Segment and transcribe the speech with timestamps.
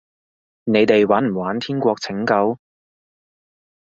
[0.63, 2.57] 你哋玩唔玩天國拯救？